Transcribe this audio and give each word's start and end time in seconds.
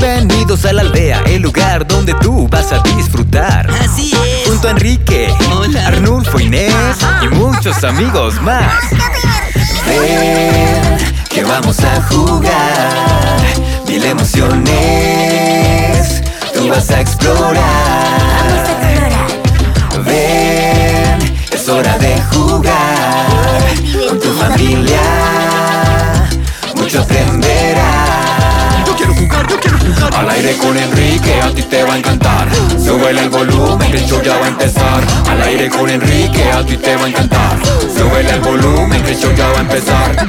Bienvenidos 0.00 0.64
a 0.64 0.72
la 0.72 0.80
aldea, 0.80 1.22
el 1.26 1.42
lugar 1.42 1.86
donde 1.86 2.14
tú 2.14 2.48
vas 2.48 2.72
a 2.72 2.78
disfrutar. 2.96 3.70
Así 3.70 4.12
es. 4.12 4.48
Junto 4.48 4.68
a 4.68 4.70
Enrique, 4.70 5.28
Hola. 5.54 5.88
Arnulfo, 5.88 6.40
Inés 6.40 6.72
y 7.22 7.28
muchos 7.28 7.84
amigos 7.84 8.40
más. 8.40 8.82
Ven, 9.86 10.98
que 11.28 11.44
vamos 11.44 11.80
a 11.80 12.00
jugar. 12.02 13.40
Mil 13.86 14.02
emociones, 14.02 14.72
tú 16.54 16.68
vas 16.68 16.90
a 16.90 17.00
explorar. 17.00 17.60
Ven, 20.06 21.18
es 21.52 21.68
hora 21.68 21.98
de 21.98 22.18
jugar. 22.32 23.74
Con 24.08 24.18
tu 24.18 24.32
familia, 24.32 25.02
jugar, 29.30 29.48
yo 29.48 29.60
quiero 29.60 29.78
jugar. 29.78 30.14
Al 30.14 30.30
aire 30.30 30.56
con 30.56 30.76
Enrique, 30.76 31.40
a 31.40 31.54
ti 31.54 31.62
te 31.62 31.84
va 31.84 31.94
a 31.94 31.98
encantar. 31.98 32.48
Súbele 32.84 33.22
el 33.22 33.30
volumen, 33.30 33.90
que 33.90 33.98
el 33.98 34.06
show 34.06 34.22
ya 34.22 34.38
va 34.38 34.46
a 34.46 34.48
empezar. 34.48 35.02
Al 35.28 35.42
aire 35.42 35.68
con 35.70 35.88
Enrique, 35.88 36.44
a 36.52 36.64
ti 36.64 36.76
te 36.76 36.96
va 36.96 37.04
a 37.04 37.08
encantar. 37.08 37.58
Súbele 37.96 38.30
el 38.30 38.40
volumen, 38.40 39.02
que 39.02 39.12
el 39.12 39.18
show 39.18 39.32
ya 39.34 39.48
va 39.48 39.58
a 39.58 39.60
empezar. 39.60 40.28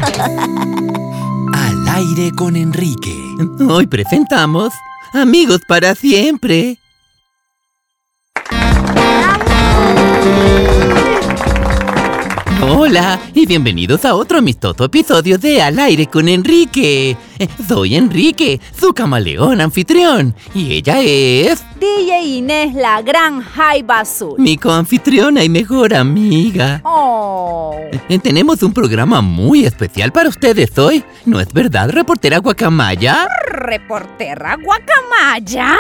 Al 1.54 1.90
aire 1.96 2.32
con 2.36 2.56
Enrique. 2.56 3.16
Hoy 3.68 3.88
presentamos 3.88 4.72
Amigos 5.14 5.62
para 5.68 5.94
siempre. 5.94 6.78
Hola 12.62 13.20
y 13.34 13.46
bienvenidos 13.48 14.06
a 14.06 14.14
otro 14.14 14.38
amistoso 14.38 14.86
episodio 14.86 15.38
de 15.40 15.62
Al 15.62 15.80
aire 15.80 16.06
con 16.08 16.28
Enrique. 16.30 17.18
Eh, 17.40 17.48
Soy 17.68 17.96
Enrique, 17.96 18.60
su 18.80 18.94
camaleón 18.94 19.60
anfitrión, 19.62 20.36
y 20.54 20.74
ella 20.74 21.00
es 21.02 21.64
DJ 21.80 22.22
Inés, 22.24 22.76
la 22.76 23.02
gran 23.02 23.42
Jaiba 23.42 24.02
Azul. 24.02 24.36
mi 24.38 24.58
coanfitriona 24.58 25.44
y 25.44 25.50
mejor 25.50 25.96
amiga. 25.96 26.82
Oh. 26.84 27.76
Eh, 28.10 28.20
Tenemos 28.20 28.62
un 28.62 28.74
programa 28.74 29.22
muy 29.22 29.66
especial 29.66 30.12
para 30.12 30.30
ustedes 30.30 30.78
hoy. 30.78 31.04
¿No 31.26 31.40
es 31.40 31.52
verdad, 31.52 31.90
reportera 31.90 32.38
Guacamaya? 32.38 33.28
¿Reportera 33.48 34.56
Guacamaya? 34.64 35.78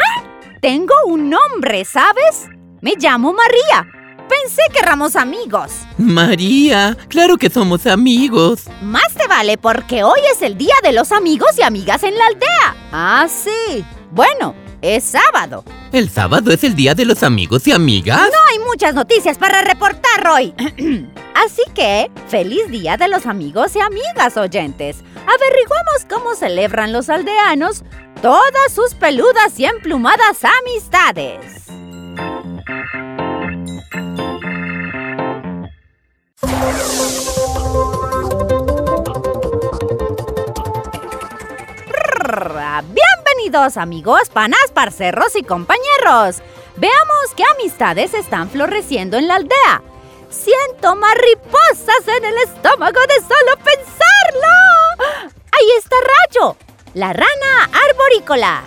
Tengo 0.61 0.93
un 1.05 1.29
nombre, 1.29 1.85
¿sabes? 1.85 2.47
Me 2.81 2.93
llamo 2.97 3.33
María. 3.33 3.87
Pensé 4.31 4.61
que 4.71 4.79
éramos 4.79 5.17
amigos. 5.17 5.73
María, 5.97 6.97
claro 7.09 7.37
que 7.37 7.49
somos 7.49 7.85
amigos. 7.85 8.61
Más 8.81 9.13
te 9.13 9.27
vale 9.27 9.57
porque 9.57 10.03
hoy 10.03 10.21
es 10.31 10.41
el 10.41 10.57
día 10.57 10.73
de 10.83 10.93
los 10.93 11.11
amigos 11.11 11.49
y 11.57 11.63
amigas 11.63 12.03
en 12.03 12.17
la 12.17 12.27
aldea. 12.27 12.75
Ah, 12.93 13.27
sí. 13.27 13.83
Bueno, 14.11 14.55
es 14.81 15.03
sábado. 15.03 15.65
¿El 15.91 16.09
sábado 16.09 16.49
es 16.53 16.63
el 16.63 16.75
día 16.75 16.95
de 16.95 17.03
los 17.03 17.23
amigos 17.23 17.67
y 17.67 17.73
amigas? 17.73 18.21
No 18.21 18.39
hay 18.49 18.59
muchas 18.59 18.95
noticias 18.95 19.37
para 19.37 19.63
reportar 19.63 20.25
hoy. 20.25 20.53
Así 21.35 21.63
que, 21.75 22.09
feliz 22.29 22.69
día 22.69 22.95
de 22.95 23.09
los 23.09 23.25
amigos 23.25 23.75
y 23.75 23.81
amigas 23.81 24.37
oyentes. 24.37 25.03
Averiguamos 25.27 26.05
cómo 26.09 26.35
celebran 26.35 26.93
los 26.93 27.09
aldeanos 27.09 27.83
todas 28.21 28.71
sus 28.73 28.93
peludas 28.93 29.59
y 29.59 29.65
emplumadas 29.65 30.39
amistades. 30.61 31.60
Amigos, 43.51 44.29
panas, 44.33 44.71
parcerros 44.73 45.35
y 45.35 45.43
compañeros. 45.43 46.37
Veamos 46.77 47.33
qué 47.35 47.43
amistades 47.59 48.13
están 48.13 48.49
floreciendo 48.49 49.17
en 49.17 49.27
la 49.27 49.35
aldea. 49.35 49.81
Siento 50.29 50.95
mariposas 50.95 52.07
en 52.17 52.23
el 52.23 52.37
estómago 52.37 53.01
de 53.01 53.15
solo 53.15 53.57
pensarlo. 53.57 55.27
Ahí 55.51 55.67
está 55.77 55.97
Rayo, 55.99 56.55
la 56.93 57.11
rana 57.11 57.69
arborícola. 57.89 58.61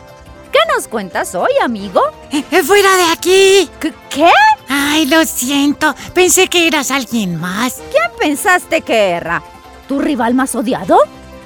¿Qué 0.52 0.58
nos 0.74 0.86
cuentas 0.86 1.34
hoy, 1.34 1.52
amigo? 1.62 2.02
Eh, 2.30 2.62
¡Fuera 2.62 2.94
de 2.94 3.10
aquí! 3.10 3.70
¿Qué? 3.80 3.94
qué? 4.10 4.30
Ay, 4.68 5.06
lo 5.06 5.24
siento. 5.24 5.94
Pensé 6.12 6.48
que 6.48 6.68
eras 6.68 6.90
alguien 6.90 7.40
más. 7.40 7.80
¿Quién 7.90 8.10
pensaste 8.20 8.82
que 8.82 9.12
era? 9.12 9.42
¿Tu 9.88 9.98
rival 9.98 10.34
más 10.34 10.54
odiado? 10.54 10.98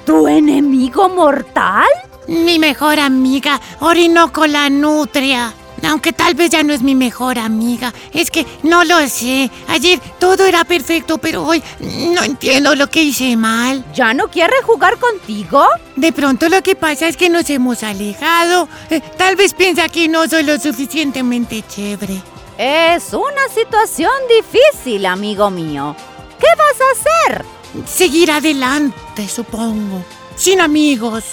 ¿Tu 0.05 0.27
enemigo 0.27 1.07
mortal? 1.07 1.87
Mi 2.29 2.59
mejor 2.59 2.99
amiga, 2.99 3.59
Orinoco 3.79 4.45
la 4.45 4.69
Nutria. 4.69 5.51
Aunque 5.81 6.13
tal 6.13 6.35
vez 6.35 6.51
ya 6.51 6.61
no 6.61 6.73
es 6.73 6.83
mi 6.83 6.93
mejor 6.93 7.39
amiga. 7.39 7.91
Es 8.13 8.29
que 8.29 8.45
no 8.61 8.83
lo 8.83 8.99
sé. 9.09 9.49
Ayer 9.67 9.99
todo 10.19 10.45
era 10.45 10.63
perfecto, 10.63 11.17
pero 11.17 11.43
hoy 11.43 11.63
no 11.79 12.21
entiendo 12.21 12.75
lo 12.75 12.87
que 12.87 13.01
hice 13.01 13.35
mal. 13.35 13.83
¿Ya 13.95 14.13
no 14.13 14.27
quiere 14.27 14.61
jugar 14.61 14.99
contigo? 14.99 15.65
De 15.95 16.13
pronto 16.13 16.49
lo 16.49 16.61
que 16.61 16.75
pasa 16.75 17.07
es 17.07 17.17
que 17.17 17.31
nos 17.31 17.49
hemos 17.49 17.81
alejado. 17.81 18.69
Eh, 18.91 19.01
tal 19.17 19.35
vez 19.35 19.55
piensa 19.55 19.89
que 19.89 20.07
no 20.07 20.27
soy 20.27 20.43
lo 20.43 20.59
suficientemente 20.59 21.63
chévere. 21.67 22.21
Es 22.59 23.11
una 23.11 23.47
situación 23.51 24.11
difícil, 24.29 25.07
amigo 25.07 25.49
mío. 25.49 25.95
¿Qué 26.39 26.47
vas 26.55 26.79
a 26.79 27.33
hacer? 27.33 27.45
Seguir 27.87 28.29
adelante, 28.29 29.27
supongo. 29.27 30.03
Sin 30.35 30.61
amigos. 30.61 31.23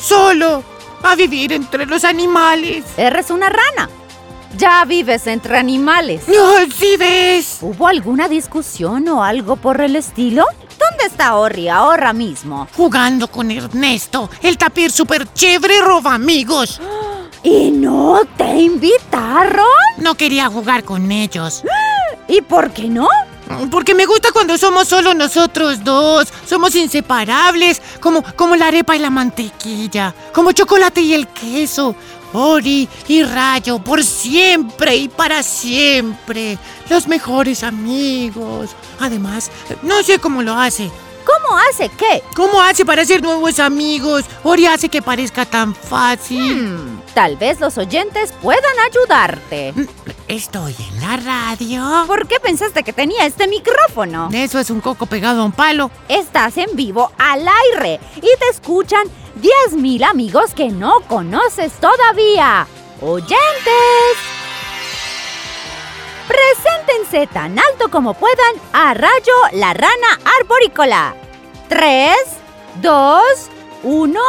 Solo. 0.00 0.64
A 1.02 1.14
vivir 1.14 1.52
entre 1.52 1.86
los 1.86 2.04
animales. 2.04 2.84
Eres 2.96 3.30
una 3.30 3.48
rana. 3.48 3.88
Ya 4.56 4.84
vives 4.84 5.26
entre 5.26 5.58
animales. 5.58 6.22
No, 6.26 6.54
sí 6.74 6.96
ves. 6.98 7.58
¿Hubo 7.60 7.86
alguna 7.86 8.28
discusión 8.28 9.06
o 9.08 9.22
algo 9.22 9.56
por 9.56 9.80
el 9.80 9.96
estilo? 9.96 10.44
¿Dónde 10.78 11.04
está 11.06 11.36
Orri 11.36 11.68
ahora 11.68 12.12
mismo? 12.12 12.66
Jugando 12.76 13.28
con 13.28 13.50
Ernesto, 13.50 14.28
el 14.42 14.58
tapir 14.58 14.90
súper 14.90 15.32
chévere 15.32 15.80
roba 15.80 16.14
amigos. 16.14 16.80
¿Y 17.42 17.70
no 17.70 18.20
te 18.36 18.58
invitaron? 18.60 19.64
No 19.98 20.14
quería 20.14 20.48
jugar 20.48 20.84
con 20.84 21.10
ellos. 21.12 21.62
¿Y 22.28 22.40
por 22.42 22.72
qué 22.72 22.88
no? 22.88 23.08
Porque 23.70 23.94
me 23.94 24.06
gusta 24.06 24.32
cuando 24.32 24.56
somos 24.58 24.88
solo 24.88 25.14
nosotros 25.14 25.82
dos. 25.82 26.28
Somos 26.46 26.74
inseparables, 26.74 27.80
como, 28.00 28.22
como 28.36 28.56
la 28.56 28.68
arepa 28.68 28.96
y 28.96 28.98
la 28.98 29.10
mantequilla, 29.10 30.14
como 30.32 30.52
chocolate 30.52 31.00
y 31.00 31.14
el 31.14 31.28
queso. 31.28 31.94
Ori 32.32 32.88
y 33.08 33.22
Rayo, 33.24 33.80
por 33.80 34.04
siempre 34.04 34.96
y 34.96 35.08
para 35.08 35.42
siempre. 35.42 36.58
Los 36.88 37.08
mejores 37.08 37.64
amigos. 37.64 38.70
Además, 39.00 39.50
no 39.82 40.02
sé 40.02 40.18
cómo 40.18 40.42
lo 40.42 40.54
hace. 40.54 40.90
¿Cómo 41.24 41.58
hace 41.58 41.88
qué? 41.90 42.22
¿Cómo 42.34 42.60
hace 42.60 42.84
para 42.84 43.02
hacer 43.02 43.22
nuevos 43.22 43.58
amigos? 43.58 44.24
Ori 44.42 44.66
hace 44.66 44.88
que 44.88 45.02
parezca 45.02 45.44
tan 45.44 45.74
fácil. 45.74 46.56
Hmm, 46.56 47.00
tal 47.14 47.36
vez 47.36 47.60
los 47.60 47.76
oyentes 47.78 48.32
puedan 48.40 48.78
ayudarte. 48.88 49.74
Estoy 50.30 50.76
en 50.78 51.00
la 51.00 51.16
radio. 51.16 52.04
¿Por 52.06 52.28
qué 52.28 52.38
pensaste 52.38 52.84
que 52.84 52.92
tenía 52.92 53.26
este 53.26 53.48
micrófono? 53.48 54.28
Eso 54.32 54.60
es 54.60 54.70
un 54.70 54.80
coco 54.80 55.06
pegado 55.06 55.42
a 55.42 55.44
un 55.44 55.50
palo. 55.50 55.90
Estás 56.08 56.56
en 56.56 56.76
vivo 56.76 57.10
al 57.18 57.44
aire 57.72 57.98
y 58.14 58.38
te 58.38 58.48
escuchan 58.48 59.08
10.000 59.72 60.04
amigos 60.04 60.54
que 60.54 60.68
no 60.68 61.00
conoces 61.08 61.72
todavía. 61.80 62.68
¡Oyentes! 63.00 63.40
Preséntense 66.28 67.26
tan 67.26 67.58
alto 67.58 67.90
como 67.90 68.14
puedan 68.14 68.54
a 68.72 68.94
Rayo 68.94 69.34
la 69.54 69.74
rana 69.74 70.20
arborícola. 70.38 71.16
3, 71.68 72.14
2, 72.80 73.20
1. 73.82 74.20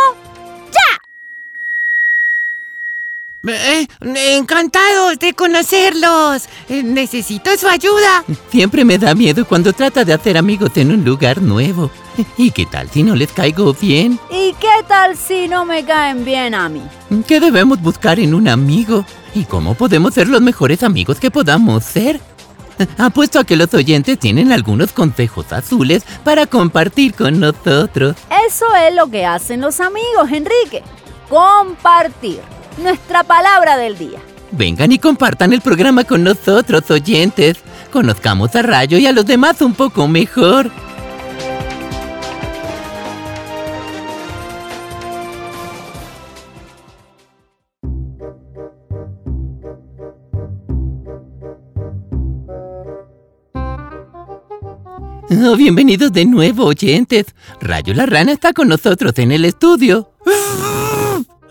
Eh, 3.48 3.88
encantados 4.02 5.18
de 5.18 5.34
conocerlos. 5.34 6.44
Eh, 6.70 6.84
necesito 6.84 7.56
su 7.58 7.68
ayuda. 7.68 8.24
Siempre 8.52 8.86
me 8.86 9.00
da 9.00 9.16
miedo 9.16 9.48
cuando 9.48 9.74
trata 9.74 10.06
de 10.06 10.14
hacer 10.14 10.38
amigos 10.38 10.72
en 10.76 10.92
un 10.92 11.04
lugar 11.04 11.42
nuevo. 11.42 11.90
¿Y 12.38 12.52
qué 12.52 12.68
tal 12.68 12.90
si 12.90 13.02
no 13.02 13.16
les 13.16 13.32
caigo 13.32 13.74
bien? 13.74 14.20
¿Y 14.30 14.54
qué 14.60 14.84
tal 14.88 15.18
si 15.18 15.48
no 15.48 15.66
me 15.66 15.84
caen 15.84 16.24
bien 16.24 16.54
a 16.54 16.70
mí? 16.70 16.84
¿Qué 17.28 17.40
debemos 17.40 17.82
buscar 17.82 18.20
en 18.20 18.36
un 18.36 18.48
amigo? 18.48 19.06
¿Y 19.34 19.46
cómo 19.46 19.74
podemos 19.74 20.14
ser 20.14 20.28
los 20.28 20.42
mejores 20.42 20.84
amigos 20.84 21.20
que 21.20 21.32
podamos 21.32 21.84
ser? 21.84 22.20
Apuesto 22.98 23.40
a 23.40 23.44
que 23.44 23.56
los 23.56 23.74
oyentes 23.74 24.20
tienen 24.20 24.52
algunos 24.52 24.92
consejos 24.92 25.52
azules 25.52 26.04
para 26.24 26.46
compartir 26.46 27.14
con 27.16 27.40
nosotros. 27.40 28.16
Eso 28.48 28.66
es 28.76 28.94
lo 28.94 29.08
que 29.08 29.26
hacen 29.26 29.62
los 29.62 29.80
amigos, 29.80 30.32
Enrique. 30.32 30.84
Compartir 31.28 32.42
nuestra 32.78 33.24
palabra 33.24 33.78
del 33.78 33.98
día. 33.98 34.20
Vengan 34.52 34.92
y 34.92 35.00
compartan 35.00 35.54
el 35.54 35.62
programa 35.62 36.04
con 36.04 36.24
nosotros, 36.24 36.90
oyentes. 36.92 37.58
Conozcamos 37.92 38.56
a 38.56 38.62
Rayo 38.62 38.98
y 38.98 39.08
a 39.08 39.12
los 39.12 39.26
demás 39.26 39.62
un 39.62 39.74
poco 39.74 40.08
mejor. 40.08 40.72
Oh, 55.44 55.56
bienvenidos 55.56 56.12
de 56.12 56.26
nuevo, 56.26 56.66
oyentes. 56.66 57.28
Rayo 57.62 57.94
la 57.94 58.06
Rana 58.06 58.34
está 58.34 58.52
con 58.52 58.68
nosotros 58.68 59.18
en 59.18 59.32
el 59.32 59.46
estudio. 59.46 60.12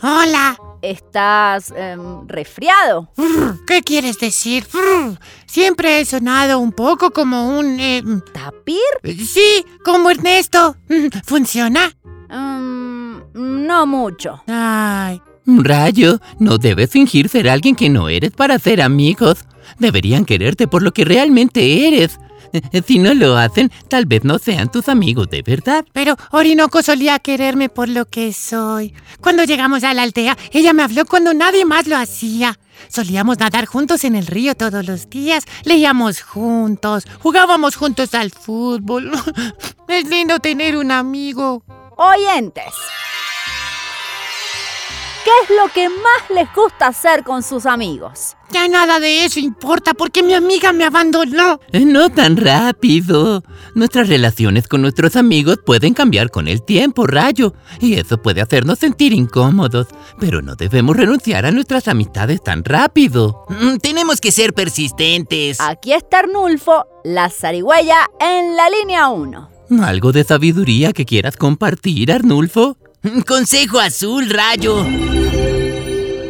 ¡Hola! 0.03 0.70
¿Estás 0.83 1.73
em, 1.77 2.27
resfriado? 2.27 3.11
¿Qué 3.67 3.83
quieres 3.83 4.19
decir? 4.19 4.67
Siempre 5.47 6.01
he 6.01 6.05
sonado 6.05 6.59
un 6.59 6.73
poco 6.73 7.11
como 7.11 7.59
un... 7.59 7.79
eh, 7.79 8.03
¿Tapir? 8.33 8.81
sí, 9.27 9.65
como 9.85 10.11
Ernesto. 10.11 10.77
¿Funciona? 11.25 11.93
Mm, 12.31 13.67
no 13.67 13.87
mucho. 13.87 14.43
Ay, 14.47 15.21
Rayo, 15.47 16.21
no 16.39 16.59
debes 16.59 16.91
fingir 16.91 17.29
ser 17.29 17.49
alguien 17.49 17.75
que 17.75 17.89
no 17.89 18.09
eres 18.09 18.31
para 18.31 18.59
ser 18.59 18.81
amigos. 18.81 19.45
Deberían 19.79 20.25
quererte 20.25 20.67
por 20.69 20.83
lo 20.83 20.93
que 20.93 21.05
realmente 21.05 21.89
eres. 21.89 22.19
Eh, 22.53 22.83
Si 22.87 22.99
no 22.99 23.15
lo 23.15 23.37
hacen, 23.37 23.71
tal 23.89 24.07
vez 24.07 24.25
no 24.25 24.39
sean 24.39 24.71
tus 24.71 24.89
amigos 24.89 25.29
de 25.31 25.43
verdad. 25.43 25.85
pero 25.93 26.17
Orinoco 26.33 26.83
solía 26.83 27.19
quererme 27.19 27.69
por 27.69 27.89
lo 27.89 28.05
que 28.07 28.33
soy. 28.33 28.95
Cuando 29.21 29.45
llegamos 29.45 29.85
a 29.85 29.95
la 29.95 30.03
aldea, 30.03 30.37
ella 30.53 30.73
me 30.73 30.83
habló 30.83 31.05
cuando 31.07 31.33
nadie 31.35 31.65
más 31.65 31.87
lo 31.87 31.97
hacía. 31.97 32.59
Solíamos 32.89 33.39
nadar 33.39 33.67
juntos 33.67 34.05
en 34.05 34.17
el 34.17 34.27
río 34.27 34.55
todos 34.55 34.87
los 34.87 35.11
días, 35.11 35.45
leíamos 35.65 36.23
juntos, 36.23 37.05
jugábamos 37.23 37.77
juntos 37.77 38.15
al 38.15 38.31
fútbol. 38.31 39.11
Es 39.89 40.09
lindo 40.09 40.39
tener 40.39 40.77
un 40.77 40.93
amigo. 40.93 41.65
Oyentes. 41.97 42.73
¿Qué 45.25 45.31
es 45.45 45.51
lo 45.57 45.71
que 45.73 45.89
más 45.89 46.31
les 46.35 46.53
gusta 46.55 46.87
hacer 46.87 47.25
con 47.25 47.43
sus 47.43 47.67
amigos? 47.67 48.37
Ya 48.53 48.67
nada 48.69 48.99
de 49.01 49.25
eso 49.27 49.39
importa 49.39 49.93
porque 49.93 50.23
mi 50.23 50.33
amiga 50.35 50.73
me 50.73 50.85
abandonó. 50.85 51.61
Eh, 51.73 51.85
No 51.85 52.09
tan 52.11 52.37
rápido. 52.37 53.43
Nuestras 53.75 54.09
relaciones 54.09 54.67
con 54.67 54.81
nuestros 54.83 55.17
amigos 55.17 55.59
pueden 55.65 55.93
cambiar 55.95 56.31
con 56.31 56.49
el 56.49 56.63
tiempo, 56.63 57.07
Rayo, 57.07 57.53
y 57.81 57.95
eso 57.95 58.21
puede 58.21 58.41
hacernos 58.41 58.79
sentir 58.79 59.13
incómodos. 59.13 59.89
Pero 60.19 60.41
no 60.41 60.57
debemos 60.57 60.97
renunciar 60.97 61.45
a 61.45 61.51
nuestras 61.51 61.87
amistades 61.87 62.43
tan 62.43 62.65
rápido. 62.65 63.45
Mm, 63.51 63.77
Tenemos 63.77 64.21
que 64.21 64.33
ser 64.33 64.55
persistentes. 64.55 65.61
Aquí 65.61 65.93
está 65.93 66.21
Arnulfo, 66.21 66.87
la 67.05 67.29
zarigüeya 67.29 68.09
en 68.21 68.57
la 68.57 68.69
línea 68.71 69.09
1. 69.11 69.51
¿Algo 69.83 70.13
de 70.13 70.25
sabiduría 70.25 70.93
que 70.93 71.05
quieras 71.05 71.37
compartir, 71.37 72.11
Arnulfo? 72.11 72.77
Consejo 73.27 73.81
azul, 73.81 74.29
rayo. 74.31 74.87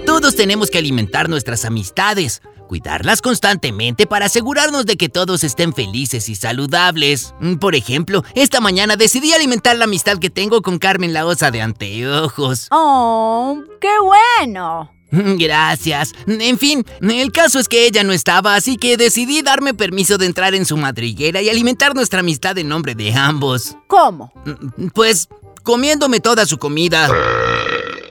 Todos 0.06 0.34
tenemos 0.36 0.70
que 0.70 0.78
alimentar 0.78 1.28
nuestras 1.28 1.64
amistades, 1.64 2.42
cuidarlas 2.68 3.22
constantemente 3.22 4.06
para 4.06 4.26
asegurarnos 4.26 4.86
de 4.86 4.96
que 4.96 5.08
todos 5.08 5.44
estén 5.44 5.72
felices 5.74 6.28
y 6.28 6.34
saludables. 6.34 7.34
Mm, 7.40 7.54
Por 7.56 7.74
ejemplo, 7.74 8.24
esta 8.34 8.60
mañana 8.60 8.96
decidí 8.96 9.32
alimentar 9.32 9.76
la 9.76 9.84
amistad 9.84 10.18
que 10.18 10.30
tengo 10.30 10.62
con 10.62 10.78
Carmen 10.78 11.12
la 11.12 11.26
osa 11.26 11.50
de 11.50 11.62
anteojos. 11.62 12.68
¡Oh, 12.70 13.60
qué 13.80 13.92
bueno! 14.02 14.92
Gracias. 15.12 16.12
En 16.28 16.56
fin, 16.58 16.84
el 17.00 17.32
caso 17.32 17.58
es 17.58 17.66
que 17.68 17.86
ella 17.86 18.04
no 18.04 18.12
estaba, 18.12 18.54
así 18.54 18.76
que 18.76 18.96
decidí 18.96 19.42
darme 19.42 19.74
permiso 19.74 20.18
de 20.18 20.26
entrar 20.26 20.54
en 20.54 20.64
su 20.64 20.76
madriguera 20.76 21.42
y 21.42 21.48
alimentar 21.48 21.96
nuestra 21.96 22.20
amistad 22.20 22.56
en 22.58 22.68
nombre 22.68 22.94
de 22.94 23.12
ambos. 23.12 23.76
¿Cómo? 23.88 24.32
Mm, 24.44 24.88
Pues 24.94 25.28
comiéndome 25.62 26.20
toda 26.20 26.46
su 26.46 26.58
comida. 26.58 27.08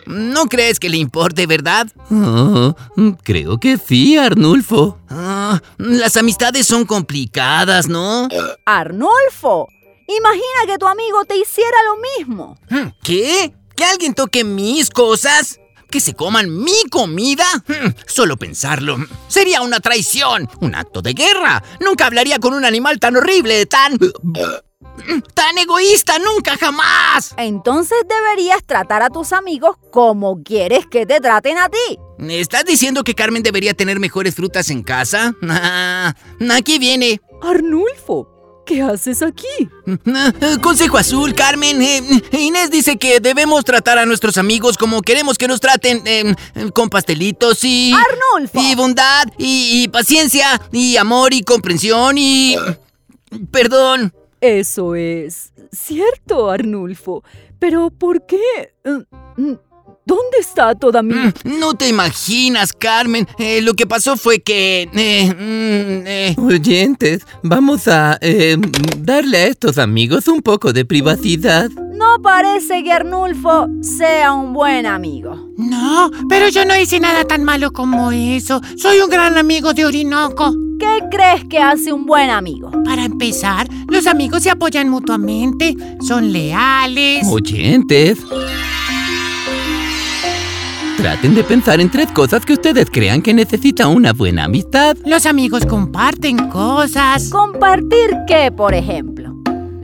No 0.05 0.45
crees 0.47 0.79
que 0.79 0.89
le 0.89 0.97
importe, 0.97 1.45
¿verdad? 1.45 1.87
Oh, 2.09 2.75
creo 3.23 3.59
que 3.59 3.77
sí, 3.77 4.17
Arnulfo. 4.17 4.97
Ah, 5.09 5.61
las 5.77 6.17
amistades 6.17 6.65
son 6.65 6.85
complicadas, 6.85 7.87
¿no? 7.87 8.27
Arnulfo, 8.65 9.67
imagina 10.07 10.65
que 10.65 10.77
tu 10.79 10.87
amigo 10.87 11.25
te 11.25 11.37
hiciera 11.37 11.77
lo 11.85 11.97
mismo. 12.17 12.57
Hmm, 12.69 12.89
¿Qué? 13.03 13.53
¿Que 13.75 13.83
alguien 13.83 14.15
toque 14.15 14.43
mis 14.43 14.89
cosas? 14.89 15.59
¿Que 15.91 15.99
se 15.99 16.13
coman 16.15 16.55
mi 16.63 16.85
comida? 16.89 17.45
Hmm, 17.67 17.89
Solo 18.07 18.35
pensarlo. 18.37 18.97
Sería 19.27 19.61
una 19.61 19.79
traición, 19.79 20.49
un 20.59 20.73
acto 20.75 21.01
de 21.03 21.13
guerra. 21.13 21.63
Nunca 21.81 22.07
hablaría 22.07 22.39
con 22.39 22.53
un 22.53 22.65
animal 22.65 22.99
tan 22.99 23.15
horrible, 23.15 23.65
tan... 23.67 23.97
tan 25.33 25.57
egoísta, 25.57 26.19
nunca 26.19 26.57
jamás. 26.57 27.33
Entonces 27.37 27.97
deberías 28.07 28.63
tratar 28.65 29.01
a 29.01 29.09
tus 29.09 29.33
amigos 29.33 29.75
como 29.91 30.43
quieres 30.43 30.85
que 30.87 31.05
te 31.05 31.19
traten 31.19 31.57
a 31.57 31.69
ti. 31.69 31.99
¿Estás 32.29 32.65
diciendo 32.65 33.03
que 33.03 33.15
Carmen 33.15 33.43
debería 33.43 33.73
tener 33.73 33.99
mejores 33.99 34.35
frutas 34.35 34.69
en 34.69 34.83
casa? 34.83 35.33
Aquí 36.51 36.79
viene. 36.79 37.21
Arnulfo, 37.41 38.63
¿qué 38.65 38.81
haces 38.81 39.21
aquí? 39.21 39.47
Consejo 40.61 40.97
azul, 40.97 41.33
Carmen. 41.33 41.81
Eh, 41.81 42.21
Inés 42.33 42.69
dice 42.69 42.97
que 42.97 43.21
debemos 43.21 43.63
tratar 43.63 43.97
a 43.97 44.05
nuestros 44.05 44.37
amigos 44.37 44.77
como 44.77 45.01
queremos 45.01 45.37
que 45.37 45.47
nos 45.47 45.61
traten, 45.61 46.03
eh, 46.05 46.35
con 46.73 46.89
pastelitos 46.89 47.63
y... 47.63 47.93
Arnulfo. 47.93 48.59
Y 48.61 48.75
bondad, 48.75 49.27
y, 49.37 49.83
y 49.83 49.87
paciencia, 49.87 50.61
y 50.73 50.97
amor, 50.97 51.33
y 51.33 51.43
comprensión, 51.43 52.17
y... 52.17 52.57
Perdón. 53.51 54.13
Eso 54.41 54.95
es 54.95 55.51
cierto, 55.71 56.50
Arnulfo. 56.50 57.24
Pero 57.59 57.89
¿por 57.89 58.25
qué? 58.25 58.38
Eh, 58.83 59.03
mm, 59.38 59.53
¿Dónde 60.06 60.38
está 60.39 60.74
toda 60.74 61.03
mi... 61.03 61.13
Mm, 61.13 61.33
No 61.59 61.74
te 61.75 61.88
imaginas, 61.89 62.74
Carmen. 62.74 63.27
Eh, 63.38 63.62
lo 63.62 63.74
que 63.74 63.86
pasó 63.86 64.18
fue 64.18 64.39
que... 64.39 64.89
eh, 64.94 65.33
mm, 65.33 66.07
eh, 66.07 66.36
Oyentes, 66.39 67.21
vamos 67.44 67.88
a 67.88 68.18
eh, 68.21 68.57
darle 68.97 69.38
a 69.38 69.47
estos 69.47 69.77
amigos 69.77 70.27
un 70.27 70.42
poco 70.42 70.74
de 70.74 70.85
privacidad. 70.85 71.69
No 72.19 72.24
parece 72.24 72.83
que 72.83 72.92
Arnulfo 72.92 73.68
sea 73.81 74.33
un 74.33 74.54
buen 74.54 74.86
amigo. 74.86 75.51
No, 75.56 76.12
pero 76.27 76.50
yo 76.50 76.66
no 76.66 76.75
hice 76.77 77.00
nada 77.00 77.24
tan 77.24 77.45
malo 77.45 77.71
como 77.71 78.12
eso. 78.12 78.60
Soy 78.75 79.00
un 79.00 79.10
gran 79.10 79.38
amigo 79.38 79.74
de 79.74 79.86
Orinoco. 79.86 80.54
¿Qué 80.77 81.00
crees 81.10 81.45
que 81.45 81.60
hace 81.60 81.94
un 81.94 82.06
buen 82.06 82.30
amigo? 82.30 82.71
Para 82.83 83.06
empezar, 83.06 83.69
los 83.88 84.06
amigos 84.06 84.44
se 84.44 84.50
apoyan 84.50 84.89
mutuamente, 84.89 85.77
son 86.06 86.33
leales. 86.33 87.25
Oyentes. 87.25 88.19
Traten 90.97 91.35
de 91.35 91.45
pensar 91.45 91.80
en 91.80 91.90
tres 91.90 92.11
cosas 92.11 92.45
que 92.45 92.52
ustedes 92.52 92.90
crean 92.92 93.21
que 93.21 93.33
necesita 93.33 93.88
una 93.88 94.11
buena 94.11 94.44
amistad. 94.44 94.97
Los 95.06 95.26
amigos 95.26 95.66
comparten 95.66 96.49
cosas. 96.49 97.30
¿Compartir 97.30 98.09
qué, 98.28 98.52
por 98.52 98.73
ejemplo? 98.73 99.29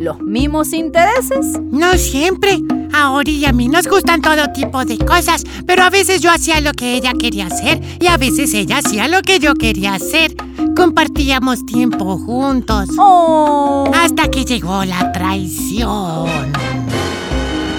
¿Los 0.06 0.22
mismos 0.22 0.72
intereses? 0.72 1.60
No 1.72 1.94
siempre. 1.98 2.60
A 2.94 3.10
Ori 3.10 3.38
y 3.38 3.46
a 3.46 3.52
mí 3.52 3.68
nos 3.68 3.88
gustan 3.88 4.22
todo 4.22 4.52
tipo 4.54 4.86
de 4.86 5.00
cosas, 5.00 5.44
pero 5.66 5.82
a 5.82 5.90
veces 5.90 6.22
yo 6.22 6.30
hacía 6.30 6.62
lo 6.62 6.74
que 6.74 6.94
ella 6.94 7.14
quería 7.20 7.48
hacer 7.48 7.82
y 8.00 8.06
a 8.06 8.16
veces 8.16 8.54
ella 8.54 8.82
hacía 8.86 9.08
lo 9.08 9.24
que 9.24 9.40
yo 9.40 9.56
quería 9.56 9.96
hacer. 9.96 10.36
Compartíamos 10.76 11.66
tiempo 11.66 12.20
juntos. 12.20 12.90
Oh, 13.00 13.90
Hasta 13.96 14.28
que 14.28 14.46
llegó 14.46 14.86
la 14.86 15.12
traición. 15.12 16.28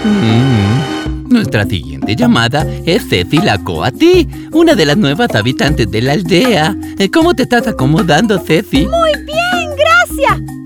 Mm. 0.02 1.28
Nuestra 1.32 1.64
siguiente 1.64 2.16
llamada 2.16 2.66
es 2.84 3.08
Ceci 3.08 3.38
la 3.38 3.58
Coati, 3.58 4.26
una 4.50 4.74
de 4.74 4.84
las 4.84 4.96
nuevas 4.96 5.32
habitantes 5.36 5.88
de 5.88 6.02
la 6.02 6.14
aldea. 6.14 6.76
¿Cómo 7.12 7.34
te 7.34 7.44
estás 7.44 7.68
acomodando, 7.68 8.40
Ceci? 8.40 8.84
muy 8.84 9.12
bien, 9.24 9.70
gracias. 9.76 10.65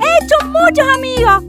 Muchos 0.70 0.86
amigos. 0.94 1.42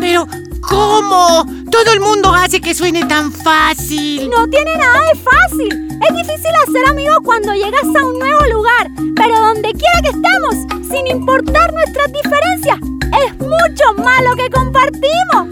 Pero, 0.00 0.28
¿cómo? 0.60 1.44
Todo 1.72 1.92
el 1.92 1.98
mundo 1.98 2.32
hace 2.32 2.60
que 2.60 2.72
suene 2.72 3.04
tan 3.04 3.32
fácil. 3.32 4.30
No 4.30 4.46
tiene 4.48 4.76
nada 4.76 5.00
de 5.12 5.18
fácil. 5.18 5.88
Es 6.08 6.16
difícil 6.16 6.52
hacer 6.68 6.86
amigos 6.88 7.18
cuando 7.24 7.52
llegas 7.52 7.82
a 7.82 8.06
un 8.06 8.16
nuevo 8.16 8.46
lugar, 8.52 8.88
pero 9.16 9.40
donde 9.40 9.72
quiera 9.72 10.00
que 10.02 10.10
estemos, 10.10 10.88
sin 10.88 11.04
importar 11.08 11.72
nuestras 11.72 12.12
diferencias, 12.12 12.78
es 13.26 13.38
mucho 13.40 14.04
más 14.04 14.22
lo 14.22 14.36
que 14.36 14.48
compartimos. 14.50 15.48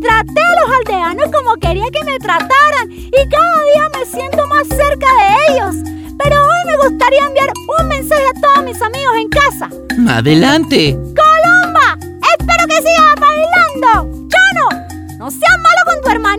Traté 0.00 0.40
a 0.40 0.60
los 0.60 0.76
aldeanos 0.76 1.28
como 1.36 1.54
quería 1.56 1.86
que 1.90 2.04
me 2.04 2.20
trataran 2.20 2.88
y 2.92 3.10
cada 3.10 3.64
día 3.74 3.98
me 3.98 4.06
siento 4.06 4.46
más 4.46 4.68
cerca 4.68 5.08
de 5.16 5.54
ellos. 5.54 5.74
Pero 6.22 6.36
hoy 6.40 6.66
me 6.66 6.88
gustaría 6.88 7.26
enviar 7.26 7.50
un 7.80 7.88
mensaje 7.88 8.26
a 8.28 8.40
todos 8.40 8.64
mis 8.64 8.80
amigos 8.80 9.14
en 9.16 9.28
casa. 9.28 9.70
Adelante. 10.08 10.96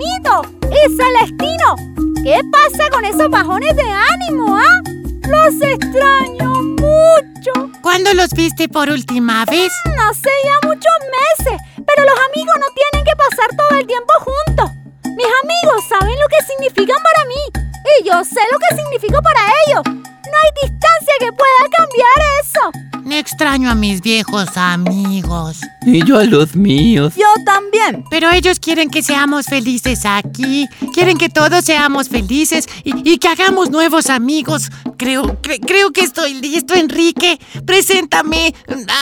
¡Y 0.02 0.96
Celestino! 0.96 1.76
¿Qué 2.24 2.40
pasa 2.52 2.90
con 2.90 3.06
esos 3.06 3.30
bajones 3.30 3.76
de 3.76 3.84
ánimo, 3.84 4.58
ah? 4.58 4.82
¡Los 5.28 5.62
extraño 5.62 6.50
mucho! 6.64 7.72
¿Cuándo 7.82 8.14
los 8.14 8.32
viste 8.32 8.68
por 8.68 8.90
última 8.90 9.46
vez? 9.46 9.72
No 9.86 10.14
sé, 10.14 10.30
ya 10.44 10.68
muchos 10.68 10.94
meses. 11.38 11.62
Pero 11.76 12.04
los 12.06 12.20
amigos 12.32 12.56
no 12.60 12.68
tienen 12.74 13.06
que 13.06 13.16
pasar 13.16 13.56
todo 13.56 13.78
el 13.78 13.86
tiempo 13.86 14.14
juntos. 14.20 14.72
Mis 15.04 15.28
amigos 15.44 15.84
saben 15.90 16.20
lo 16.20 16.28
que 16.28 16.46
significan 16.48 16.98
para 17.04 17.26
mí. 17.26 17.62
Y 18.00 18.06
yo 18.06 18.24
sé 18.24 18.42
lo 18.52 18.58
que 18.60 18.76
significa 18.76 19.22
para 19.22 19.42
ellos. 19.68 20.11
No 20.32 20.38
hay 20.44 20.70
distancia 20.70 21.14
que 21.20 21.32
pueda 21.34 21.78
cambiar 21.78 22.42
eso. 22.44 22.72
Extraño 23.12 23.70
a 23.70 23.76
mis 23.76 24.02
viejos 24.02 24.56
amigos. 24.56 25.60
Y 25.86 26.06
yo 26.06 26.18
a 26.20 26.24
los 26.24 26.56
míos. 26.56 27.14
Yo 27.18 27.26
también. 27.46 28.06
Pero 28.10 28.30
ellos 28.30 28.60
quieren 28.60 28.90
que 28.90 29.02
seamos 29.04 29.48
felices 29.48 30.06
aquí. 30.06 30.68
Quieren 30.94 31.18
que 31.18 31.28
todos 31.28 31.66
seamos 31.66 32.08
felices 32.10 32.68
y, 32.84 33.10
y 33.10 33.18
que 33.18 33.28
hagamos 33.28 33.70
nuevos 33.72 34.10
amigos. 34.10 34.70
Creo, 34.98 35.24
cre- 35.42 35.60
creo 35.66 35.92
que 35.92 36.02
estoy 36.02 36.36
listo, 36.36 36.74
Enrique. 36.76 37.40
Preséntame 37.66 38.54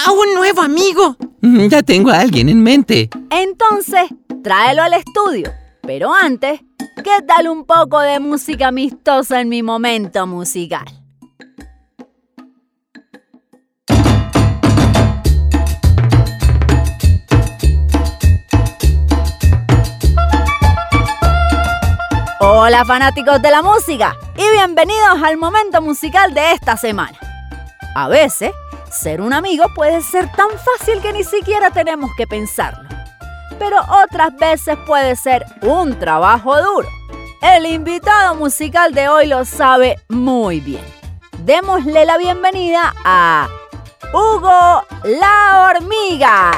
a 0.06 0.12
un 0.12 0.34
nuevo 0.34 0.62
amigo. 0.62 1.18
Mm, 1.42 1.68
Ya 1.68 1.84
tengo 1.84 2.10
a 2.10 2.20
alguien 2.20 2.50
en 2.50 2.64
mente. 2.64 3.10
Entonces, 3.30 4.10
tráelo 4.44 4.82
al 4.84 4.94
estudio. 4.94 5.52
Pero 5.82 6.14
antes, 6.14 6.62
¿qué 7.04 7.22
tal 7.28 7.48
un 7.50 7.66
poco 7.66 8.00
de 8.00 8.20
música 8.20 8.68
amistosa 8.70 9.42
en 9.42 9.50
mi 9.50 9.62
momento 9.64 10.26
musical? 10.28 10.86
Hola 22.42 22.86
fanáticos 22.86 23.42
de 23.42 23.52
la 23.52 23.62
música 23.62 24.16
y 24.38 24.50
bienvenidos 24.52 25.22
al 25.22 25.36
momento 25.36 25.82
musical 25.82 26.34
de 26.34 26.54
esta 26.54 26.78
semana. 26.78 27.20
A 27.94 28.08
veces, 28.08 28.54
ser 28.90 29.20
un 29.20 29.34
amigo 29.34 29.66
puede 29.76 30.02
ser 30.02 30.32
tan 30.32 30.48
fácil 30.52 31.02
que 31.02 31.12
ni 31.12 31.26
siquiera 31.26 31.70
tenemos 31.70 32.12
que 32.16 32.28
pensarlo. 32.28 32.88
Pero 33.60 33.76
otras 34.06 34.34
veces 34.38 34.78
puede 34.88 35.18
ser 35.18 35.46
un 35.64 36.00
trabajo 36.00 36.56
duro. 36.62 36.88
El 37.42 37.66
invitado 37.66 38.36
musical 38.36 38.94
de 38.94 39.10
hoy 39.10 39.28
lo 39.28 39.44
sabe 39.44 40.00
muy 40.08 40.62
bien. 40.62 40.86
Démosle 41.40 42.06
la 42.06 42.18
bienvenida 42.18 42.94
a 43.04 43.50
Hugo 44.14 44.86
la 45.04 45.74
hormiga. 45.76 46.52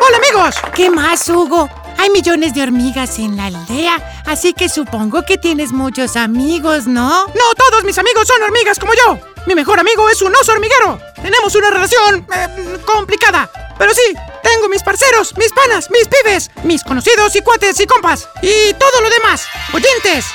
Hola 0.00 0.16
amigos. 0.16 0.56
¿Qué 0.74 0.90
más, 0.90 1.28
Hugo? 1.28 1.68
Hay 2.04 2.10
millones 2.10 2.52
de 2.52 2.62
hormigas 2.62 3.18
en 3.18 3.34
la 3.34 3.46
aldea, 3.46 4.22
así 4.26 4.52
que 4.52 4.68
supongo 4.68 5.22
que 5.22 5.38
tienes 5.38 5.72
muchos 5.72 6.16
amigos, 6.16 6.86
¿no? 6.86 7.24
No, 7.28 7.54
todos 7.56 7.82
mis 7.82 7.96
amigos 7.96 8.28
son 8.28 8.42
hormigas 8.42 8.78
como 8.78 8.92
yo. 8.92 9.18
Mi 9.46 9.54
mejor 9.54 9.80
amigo 9.80 10.10
es 10.10 10.20
un 10.20 10.36
oso 10.36 10.52
hormiguero. 10.52 11.00
Tenemos 11.14 11.54
una 11.54 11.70
relación 11.70 12.26
eh, 12.30 12.78
complicada. 12.84 13.50
Pero 13.78 13.94
sí, 13.94 14.14
tengo 14.42 14.68
mis 14.68 14.82
parceros, 14.82 15.34
mis 15.38 15.50
panas, 15.52 15.90
mis 15.90 16.06
pibes, 16.06 16.50
mis 16.62 16.84
conocidos 16.84 17.34
y 17.36 17.40
cuates 17.40 17.80
y 17.80 17.86
compas. 17.86 18.28
Y 18.42 18.74
todo 18.74 19.00
lo 19.00 19.08
demás. 19.08 19.46
Oyentes. 19.72 20.26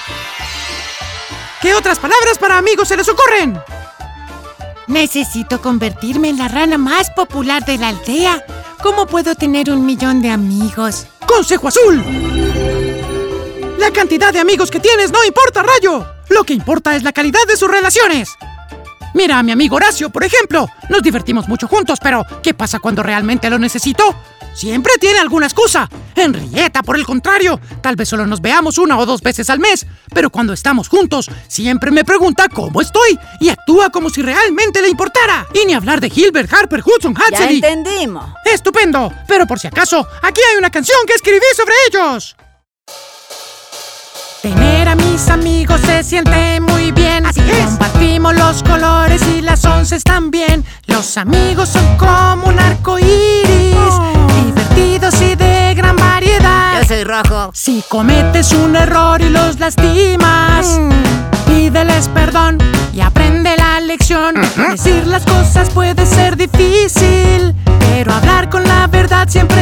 ¿Qué 1.62 1.76
otras 1.76 2.00
palabras 2.00 2.40
para 2.40 2.58
amigos 2.58 2.88
se 2.88 2.98
les 2.98 3.08
ocurren? 3.08 3.62
Necesito 4.88 5.62
convertirme 5.62 6.30
en 6.30 6.40
la 6.40 6.48
rana 6.48 6.80
más 6.80 7.12
popular 7.12 7.64
de 7.64 7.78
la 7.78 7.90
aldea. 7.90 8.44
¿Cómo 8.82 9.06
puedo 9.08 9.36
tener 9.36 9.70
un 9.70 9.86
millón 9.86 10.22
de 10.22 10.30
amigos? 10.30 11.06
¡Consejo 11.28 11.68
Azul! 11.68 12.02
La 13.78 13.92
cantidad 13.92 14.32
de 14.32 14.40
amigos 14.40 14.72
que 14.72 14.80
tienes 14.80 15.12
no 15.12 15.24
importa, 15.26 15.64
Rayo. 15.64 16.06
Lo 16.30 16.46
que 16.46 16.54
importa 16.54 16.96
es 16.96 17.04
la 17.04 17.12
calidad 17.12 17.46
de 17.48 17.58
sus 17.58 17.70
relaciones. 17.70 18.30
Mira 19.14 19.40
a 19.40 19.44
mi 19.44 19.52
amigo 19.52 19.76
Horacio, 19.76 20.10
por 20.10 20.24
ejemplo. 20.24 20.68
Nos 20.90 21.02
divertimos 21.02 21.48
mucho 21.48 21.68
juntos, 21.68 22.00
pero 22.02 22.26
¿qué 22.44 22.54
pasa 22.54 22.80
cuando 22.80 23.04
realmente 23.04 23.50
lo 23.50 23.58
necesito? 23.58 24.16
Siempre 24.54 24.94
tiene 25.00 25.20
alguna 25.20 25.46
excusa. 25.46 25.90
Henrietta, 26.16 26.84
por 26.84 26.98
el 26.98 27.06
contrario, 27.06 27.60
tal 27.82 27.96
vez 27.96 28.10
solo 28.10 28.26
nos 28.26 28.42
veamos 28.42 28.78
una 28.78 28.98
o 28.98 29.06
dos 29.06 29.22
veces 29.22 29.50
al 29.50 29.60
mes, 29.60 29.86
pero 30.14 30.30
cuando 30.30 30.54
estamos 30.54 30.90
juntos, 30.90 31.30
siempre 31.48 31.92
me 31.92 32.04
pregunta 32.04 32.50
cómo 32.50 32.82
estoy 32.82 33.18
y 33.40 33.50
actúa 33.50 33.90
como 33.90 34.10
si 34.10 34.22
realmente 34.22 34.82
le 34.82 34.90
importara. 34.90 35.48
Y 35.54 35.66
ni 35.66 35.74
hablar 35.74 36.02
de 36.02 36.12
Hilbert, 36.14 36.52
Harper, 36.52 36.84
Hudson, 36.84 37.16
Ya 37.16 37.24
Hudson 37.30 37.52
y... 37.52 37.56
entendimos. 37.56 38.26
¡Estupendo! 38.44 39.14
Pero 39.28 39.48
por 39.48 39.60
si 39.60 39.68
acaso, 39.68 40.06
aquí 40.22 40.42
hay 40.52 40.58
una 40.58 40.70
canción 40.70 40.98
que 41.08 41.14
escribí 41.14 41.46
sobre 41.56 41.74
ellos. 41.88 42.36
Tener 44.42 44.88
a 44.88 44.96
mis 44.96 45.28
amigos 45.30 45.82
se 45.82 46.02
siente 46.02 46.62
muy 46.62 46.94
bien. 46.94 47.26
Así 47.26 47.42
es. 47.42 47.66
Compartimos 47.66 48.34
los 48.36 48.64
colores 48.64 49.22
y 49.28 49.42
las 49.42 49.66
once 49.66 50.00
también. 50.00 50.64
Los 50.86 51.18
amigos 51.18 51.68
son 51.70 51.98
como 51.98 52.48
un 52.48 52.58
arco 52.58 52.98
iris. 52.98 53.76
Divertidos 54.46 55.22
y 55.22 55.36
de 55.36 55.74
gran 55.76 55.98
variedad. 55.98 56.82
soy 56.88 57.04
rojo. 57.04 57.52
Si 57.54 57.84
cometes 57.90 58.54
un 58.54 58.78
error 58.78 59.22
y 59.22 59.30
los 59.30 59.60
lastimas, 59.60 60.80
pídeles 61.46 62.08
perdón 62.08 62.60
y 62.94 63.02
aprende 63.02 63.58
la 63.58 63.82
lección. 63.82 64.36
Decir 64.72 65.06
las 65.06 65.26
cosas 65.26 65.70
puede 65.70 66.06
ser 66.06 66.38
difícil, 66.38 67.54
pero 67.80 68.14
hablar 68.14 68.50
con 68.50 68.64
la 68.64 68.88
verdad 68.88 69.28
siempre. 69.28 69.59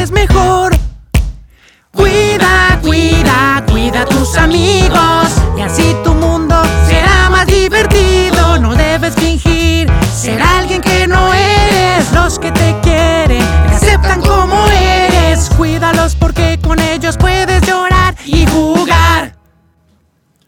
Cuida, 2.87 3.65
cuida, 3.69 4.03
a 4.03 4.05
tus 4.05 4.37
amigos 4.37 5.27
y 5.57 5.61
así 5.61 5.93
tu 6.05 6.13
mundo 6.13 6.55
será 6.87 7.29
más 7.29 7.45
divertido. 7.45 8.59
No 8.59 8.75
debes 8.75 9.13
fingir 9.15 9.91
ser 10.15 10.41
alguien 10.41 10.79
que 10.79 11.05
no 11.05 11.33
eres. 11.33 12.09
Los 12.13 12.39
que 12.39 12.49
te 12.53 12.77
quieren 12.81 13.43
te 13.67 13.75
aceptan 13.75 14.21
como 14.21 14.65
eres. 14.69 15.49
Cuídalos 15.57 16.15
porque 16.15 16.57
con 16.63 16.79
ellos 16.79 17.17
puedes 17.17 17.61
llorar 17.67 18.15
y 18.25 18.45
jugar. 18.45 19.35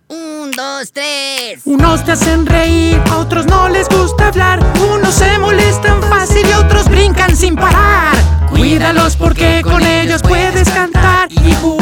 Un, 0.08 0.52
dos, 0.52 0.94
tres. 0.94 1.60
Unos 1.66 2.06
te 2.06 2.14
hacen 2.14 2.46
reír, 2.46 3.02
a 3.12 3.18
otros 3.18 3.48
no 3.48 3.68
les 3.68 3.90
gusta 3.90 4.30
hablar. 4.30 4.66
Unos 4.94 5.14
se 5.14 5.38
molestan 5.40 6.02
fácil 6.04 6.48
y 6.48 6.54
otros 6.54 6.88
brincan 6.88 7.36
sin 7.36 7.58
parar. 7.58 8.16
Cuídalos 8.50 9.18
porque 9.18 9.62
con 9.62 9.86
ellos 9.86 10.22
puedes 10.22 10.70
cantar 10.70 11.30
y 11.34 11.54
jugar. 11.56 11.79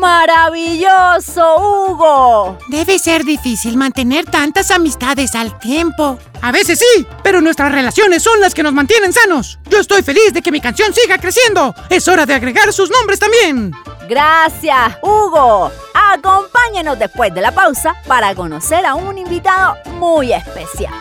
¡Maravilloso, 0.00 1.56
Hugo! 1.58 2.56
Debe 2.68 2.98
ser 2.98 3.22
difícil 3.22 3.76
mantener 3.76 4.24
tantas 4.24 4.70
amistades 4.70 5.34
al 5.34 5.58
tiempo. 5.58 6.18
A 6.40 6.50
veces 6.50 6.78
sí, 6.78 7.06
pero 7.22 7.42
nuestras 7.42 7.70
relaciones 7.70 8.22
son 8.22 8.40
las 8.40 8.54
que 8.54 8.62
nos 8.62 8.72
mantienen 8.72 9.12
sanos. 9.12 9.58
Yo 9.68 9.78
estoy 9.78 10.02
feliz 10.02 10.32
de 10.32 10.40
que 10.40 10.50
mi 10.50 10.62
canción 10.62 10.94
siga 10.94 11.18
creciendo. 11.18 11.74
Es 11.90 12.08
hora 12.08 12.24
de 12.24 12.32
agregar 12.32 12.72
sus 12.72 12.90
nombres 12.90 13.18
también. 13.18 13.72
Gracias, 14.08 14.96
Hugo. 15.02 15.70
Acompáñenos 15.92 16.98
después 16.98 17.34
de 17.34 17.42
la 17.42 17.52
pausa 17.52 17.94
para 18.06 18.34
conocer 18.34 18.86
a 18.86 18.94
un 18.94 19.18
invitado 19.18 19.76
muy 19.98 20.32
especial. 20.32 20.94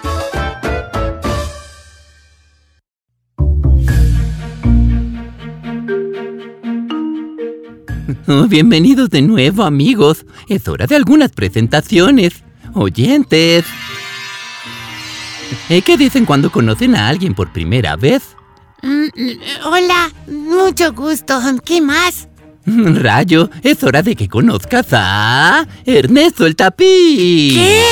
Oh, 8.31 8.45
bienvenidos 8.45 9.09
de 9.09 9.23
nuevo, 9.23 9.63
amigos. 9.63 10.23
Es 10.47 10.67
hora 10.67 10.85
de 10.85 10.95
algunas 10.95 11.31
presentaciones. 11.31 12.43
Oyentes. 12.75 13.65
Eh, 15.67 15.81
¿Qué 15.81 15.97
dicen 15.97 16.25
cuando 16.25 16.51
conocen 16.51 16.95
a 16.95 17.07
alguien 17.07 17.33
por 17.33 17.51
primera 17.51 17.95
vez? 17.95 18.35
Mm, 18.83 19.07
hola, 19.65 20.11
mucho 20.27 20.93
gusto. 20.93 21.41
¿Qué 21.65 21.81
más? 21.81 22.27
Rayo, 22.67 23.49
es 23.63 23.83
hora 23.83 24.03
de 24.03 24.15
que 24.15 24.27
conozcas 24.27 24.85
a 24.91 25.67
Ernesto 25.83 26.45
el 26.45 26.55
Tapí. 26.55 27.53
¿Qué? 27.55 27.83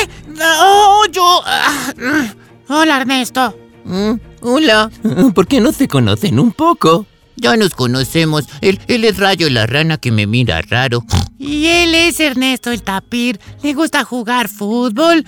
Oh, 0.62 1.03
yo. 1.12 1.41
ah, 1.48 1.94
mm. 1.98 2.72
Hola, 2.72 3.01
Ernesto. 3.01 3.58
Mm, 3.86 4.13
hola. 4.41 4.91
¿Por 5.34 5.48
qué 5.48 5.60
no 5.60 5.72
se 5.72 5.88
conocen 5.88 6.39
un 6.39 6.51
poco? 6.51 7.08
Ya 7.38 7.56
nos 7.56 7.74
conocemos. 7.74 8.46
Él, 8.62 8.79
él 8.88 9.06
es 9.06 9.17
Rayo 9.17 9.50
la 9.50 9.65
rana 9.67 9.98
que 9.98 10.12
me 10.12 10.27
mira 10.27 10.62
raro. 10.62 11.03
Y 11.38 11.67
él 11.67 11.94
es 11.94 12.20
Ernesto 12.20 12.72
el 12.72 12.82
Tapir. 12.82 13.39
Le 13.63 13.74
gusta 13.74 14.03
jugar 14.03 14.50
fútbol 14.50 15.25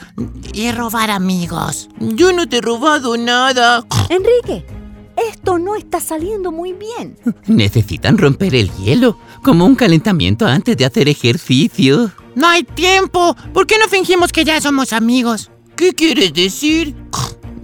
y 0.54 0.72
robar 0.72 1.12
amigos. 1.12 1.88
Yo 2.00 2.34
no 2.34 2.48
te 2.48 2.58
he 2.58 2.62
robado 2.62 3.16
nada. 3.16 3.86
Enrique, 4.10 4.66
esto 5.32 5.60
no 5.60 5.76
está 5.76 6.00
saliendo 6.00 6.52
muy 6.52 6.74
bien. 6.74 7.18
Necesitan 7.46 8.18
romper 8.18 8.56
el 8.56 8.72
hielo, 8.78 9.20
como 9.44 9.66
un 9.66 9.76
calentamiento 9.76 10.48
antes 10.48 10.76
de 10.78 10.86
hacer 10.86 11.08
ejercicio. 11.10 12.12
No 12.36 12.48
hay 12.48 12.64
tiempo. 12.64 13.36
¿Por 13.54 13.68
qué 13.68 13.76
no 13.80 13.88
fingimos 13.88 14.32
que 14.32 14.46
ya 14.46 14.60
somos 14.62 14.94
amigos? 14.94 15.52
¿Qué 15.76 15.94
quieres 15.94 16.34
decir? 16.34 16.96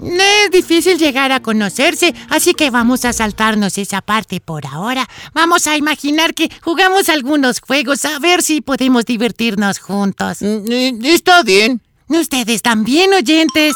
Es 0.04 0.52
difícil 0.52 0.98
llegar 0.98 1.32
a 1.32 1.42
conocerse, 1.42 2.14
así 2.30 2.54
que 2.54 2.70
vamos 2.70 3.06
a 3.06 3.14
saltarnos 3.14 3.78
esa 3.78 4.02
parte 4.02 4.40
por 4.40 4.66
ahora. 4.66 5.08
Vamos 5.34 5.68
a 5.68 5.78
imaginar 5.78 6.34
que 6.34 6.50
jugamos 6.62 7.10
algunos 7.10 7.60
juegos 7.60 8.06
a 8.06 8.20
ver 8.20 8.42
si 8.42 8.62
podemos 8.62 9.06
divertirnos 9.06 9.80
juntos. 9.80 10.42
Mm, 10.42 10.72
eh, 10.72 10.94
Está 11.04 11.44
bien. 11.44 11.82
Ustedes 12.08 12.62
también, 12.62 13.14
oyentes. 13.14 13.76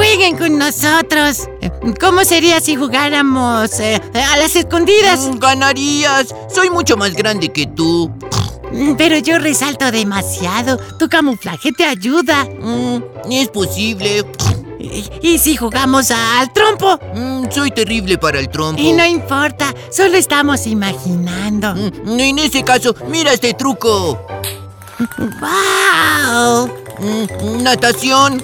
Jueguen 0.00 0.38
con 0.38 0.56
nosotros. 0.56 1.46
¿Cómo 2.00 2.24
sería 2.24 2.58
si 2.62 2.74
jugáramos 2.74 3.78
eh, 3.80 4.00
a 4.14 4.38
las 4.38 4.56
escondidas? 4.56 5.28
Mm, 5.28 5.38
Ganarías. 5.38 6.34
Soy 6.48 6.70
mucho 6.70 6.96
más 6.96 7.12
grande 7.12 7.52
que 7.52 7.66
tú. 7.66 8.10
Mm, 8.72 8.94
Pero 8.96 9.18
yo 9.18 9.38
resalto 9.38 9.90
demasiado. 9.90 10.78
Tu 10.98 11.06
camuflaje 11.10 11.72
te 11.72 11.84
ayuda. 11.84 12.46
Mm, 12.46 13.02
es 13.30 13.48
posible. 13.48 14.24
¿Y, 14.78 15.04
y 15.20 15.38
si 15.38 15.54
jugamos 15.56 16.10
al 16.10 16.50
trompo? 16.54 16.98
Mm, 17.14 17.50
soy 17.50 17.70
terrible 17.70 18.16
para 18.16 18.38
el 18.38 18.48
trompo. 18.48 18.80
Y 18.80 18.94
no 18.94 19.04
importa, 19.04 19.74
solo 19.90 20.16
estamos 20.16 20.66
imaginando. 20.66 21.74
Mm, 21.74 22.18
en 22.20 22.38
ese 22.38 22.62
caso, 22.62 22.94
mira 23.08 23.34
este 23.34 23.52
truco. 23.52 24.18
¡Wow! 25.18 26.70
Natación. 27.62 28.42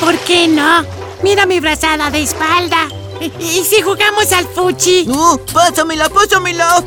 ¿Por 0.00 0.18
qué 0.20 0.48
no? 0.48 0.84
Mira 1.22 1.46
mi 1.46 1.60
brazada 1.60 2.10
de 2.10 2.22
espalda. 2.22 2.88
¿Y 3.40 3.64
si 3.64 3.80
jugamos 3.82 4.32
al 4.32 4.46
fuchi? 4.46 5.06
No, 5.06 5.38
pásamela, 5.52 6.08
pásamela. 6.08 6.84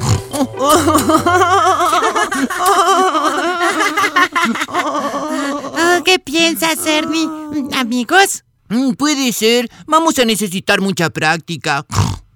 Oh, 4.70 6.02
¿Qué 6.04 6.20
piensas, 6.20 6.86
Ernie? 6.86 7.30
¿Amigos? 7.76 8.44
Mm, 8.70 8.92
Puede 8.94 9.32
ser. 9.32 9.70
Vamos 9.86 10.18
a 10.20 10.26
necesitar 10.26 10.82
mucha 10.82 11.10
práctica. 11.10 11.86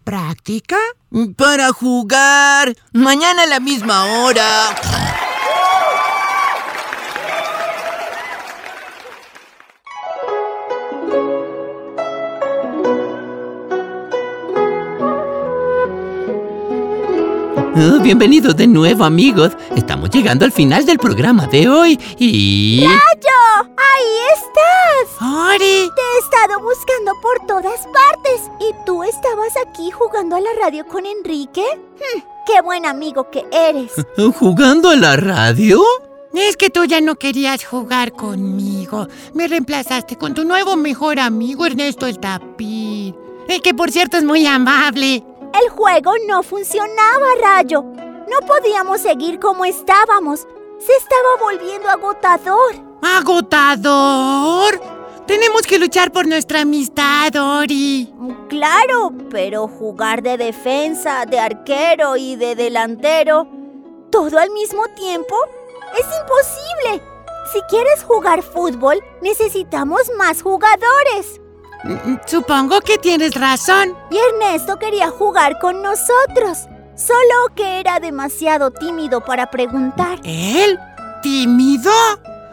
¿Práctica? 0.04 0.78
Para 1.38 1.72
jugar. 1.74 2.76
Mañana 2.94 3.44
a 3.44 3.48
la 3.48 3.60
misma 3.60 4.06
hora. 4.06 4.76
Oh, 17.74 18.00
bienvenidos 18.02 18.58
de 18.58 18.68
nuevo, 18.68 19.06
amigos. 19.06 19.54
Estamos 19.78 20.10
llegando 20.10 20.44
al 20.44 20.52
final 20.52 20.86
del 20.86 20.98
programa 20.98 21.48
de 21.48 21.70
hoy 21.70 21.98
y... 22.18 22.82
¡Rayo! 22.82 23.72
¡Ahí 23.78 24.18
estás! 24.34 25.22
¡Ori! 25.22 25.90
Te 25.96 26.02
he 26.02 26.20
estado 26.20 26.60
buscando 26.60 27.14
por 27.22 27.48
todas 27.48 27.88
partes. 27.88 28.52
¿Y 28.60 28.74
tú 28.86 29.04
estabas 29.04 29.54
aquí 29.66 29.90
jugando 29.90 30.36
a 30.36 30.42
la 30.42 30.50
radio 30.62 30.86
con 30.86 31.06
Enrique? 31.06 31.64
Hmm, 31.96 32.22
¡Qué 32.46 32.62
buen 32.62 32.86
amigo 32.86 33.30
que 33.32 33.46
eres! 33.52 33.94
¿Jugando 34.38 34.90
a 34.90 34.98
la 34.98 35.16
radio? 35.16 35.82
Es 36.34 36.58
que 36.58 36.70
tú 36.70 36.84
ya 36.84 37.00
no 37.00 37.16
querías 37.16 37.64
jugar 37.64 38.12
conmigo. 38.12 39.08
Me 39.34 39.48
reemplazaste 39.48 40.18
con 40.18 40.34
tu 40.34 40.44
nuevo 40.44 40.76
mejor 40.76 41.20
amigo, 41.20 41.66
Ernesto 41.66 42.06
el 42.06 42.20
Tapir. 42.20 43.16
El 43.48 43.62
que 43.62 43.74
por 43.74 43.92
cierto 43.92 44.18
es 44.18 44.26
muy 44.26 44.46
amable. 44.46 45.24
El 45.54 45.70
juego 45.70 46.14
no 46.28 46.44
funcionaba, 46.44 47.28
Rayo. 47.42 47.84
No 47.84 48.48
podíamos 48.48 49.02
seguir 49.02 49.40
como 49.40 49.66
estábamos. 49.66 50.48
Se 50.80 50.94
estaba 50.96 51.36
volviendo 51.40 51.90
agotador. 51.90 52.76
¡Agotador! 53.02 54.80
Tenemos 55.28 55.62
que 55.64 55.80
luchar 55.80 56.12
por 56.12 56.28
nuestra 56.28 56.62
amistad, 56.62 57.36
Ori. 57.36 58.14
Claro, 58.50 59.12
pero 59.30 59.68
jugar 59.68 60.22
de 60.22 60.38
defensa, 60.38 61.26
de 61.26 61.40
arquero 61.40 62.16
y 62.18 62.36
de 62.36 62.56
delantero, 62.56 63.48
todo 64.10 64.40
al 64.40 64.50
mismo 64.52 64.88
tiempo, 64.96 65.36
es 65.94 66.06
imposible. 66.22 67.04
Si 67.54 67.62
quieres 67.64 68.04
jugar 68.04 68.44
fútbol, 68.44 69.04
necesitamos 69.22 70.12
más 70.18 70.42
jugadores. 70.42 71.41
Supongo 72.26 72.82
que 72.82 72.98
tienes 72.98 73.34
razón. 73.36 73.96
Y 74.10 74.18
Ernesto 74.18 74.78
quería 74.78 75.10
jugar 75.10 75.58
con 75.60 75.82
nosotros, 75.82 76.68
solo 76.96 77.56
que 77.56 77.80
era 77.80 78.00
demasiado 78.00 78.72
tímido 78.72 79.22
para 79.22 79.50
preguntar. 79.50 80.20
¿Él? 80.24 80.80
¿Tímido? 81.22 81.92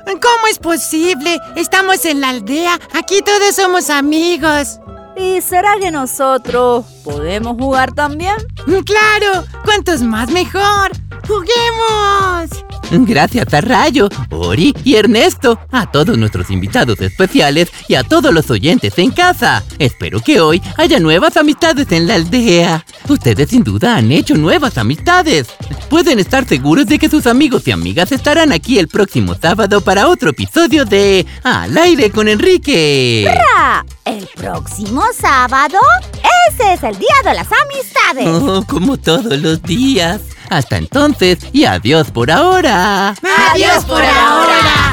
¿Cómo 0.06 0.46
es 0.50 0.58
posible? 0.58 1.38
Estamos 1.54 2.04
en 2.06 2.20
la 2.22 2.30
aldea. 2.30 2.78
Aquí 2.94 3.20
todos 3.20 3.54
somos 3.54 3.90
amigos. 3.90 4.80
¿Y 5.16 5.40
será 5.42 5.76
que 5.78 5.90
nosotros 5.90 6.86
podemos 7.04 7.56
jugar 7.58 7.92
también? 7.92 8.36
Claro, 8.64 9.44
cuantos 9.64 10.00
más 10.00 10.30
mejor. 10.30 10.92
¡Juguemos! 11.26 12.64
Gracias 12.90 13.52
a 13.52 13.60
Rayo, 13.60 14.08
Ori 14.30 14.74
y 14.84 14.94
Ernesto, 14.94 15.58
a 15.70 15.90
todos 15.90 16.16
nuestros 16.16 16.50
invitados 16.50 17.00
especiales 17.00 17.70
y 17.86 17.94
a 17.94 18.02
todos 18.02 18.32
los 18.32 18.50
oyentes 18.50 18.98
en 18.98 19.10
casa. 19.10 19.62
Espero 19.78 20.20
que 20.20 20.40
hoy 20.40 20.62
haya 20.76 20.98
nuevas 20.98 21.36
amistades 21.36 21.90
en 21.92 22.06
la 22.06 22.14
aldea. 22.14 22.84
Ustedes 23.08 23.50
sin 23.50 23.62
duda 23.62 23.96
han 23.96 24.10
hecho 24.10 24.34
nuevas 24.36 24.78
amistades. 24.78 25.48
Pueden 25.88 26.18
estar 26.18 26.46
seguros 26.46 26.86
de 26.86 26.98
que 26.98 27.08
sus 27.08 27.26
amigos 27.26 27.66
y 27.68 27.72
amigas 27.72 28.12
estarán 28.12 28.52
aquí 28.52 28.78
el 28.78 28.88
próximo 28.88 29.34
sábado 29.34 29.80
para 29.80 30.08
otro 30.08 30.30
episodio 30.30 30.84
de 30.84 31.26
Al 31.42 31.76
aire 31.76 32.10
con 32.10 32.28
Enrique. 32.28 33.26
¿El 34.08 34.26
próximo 34.34 35.02
sábado? 35.14 35.78
Ese 36.48 36.72
es 36.72 36.82
el 36.82 36.98
Día 36.98 37.14
de 37.24 37.34
las 37.34 37.46
Amistades. 37.52 38.42
Oh, 38.42 38.64
como 38.66 38.96
todos 38.96 39.36
los 39.38 39.62
días. 39.62 40.22
Hasta 40.48 40.78
entonces 40.78 41.40
y 41.52 41.66
adiós 41.66 42.10
por 42.10 42.30
ahora. 42.30 43.14
¡Adiós 43.52 43.84
por 43.84 44.02
ahora! 44.02 44.87